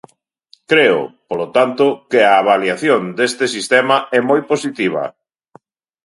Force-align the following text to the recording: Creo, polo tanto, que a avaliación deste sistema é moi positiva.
Creo, 0.71 1.01
polo 1.29 1.47
tanto, 1.57 1.85
que 2.09 2.19
a 2.29 2.33
avaliación 2.41 3.01
deste 3.17 3.45
sistema 3.55 3.97
é 4.17 4.19
moi 4.29 4.41
positiva. 4.51 5.03